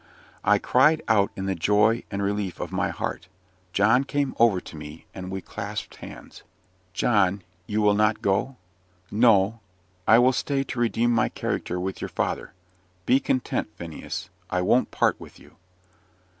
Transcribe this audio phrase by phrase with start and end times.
[0.43, 3.27] I cried out in the joy and relief of my heart.
[3.71, 6.41] John came over to me, and we clasped hands.
[6.91, 8.57] "John, you will not go?"
[9.11, 9.59] "No,
[10.07, 12.51] I will stay to redeem my character with your father.
[13.05, 15.57] Be content, Phineas I won't part with you."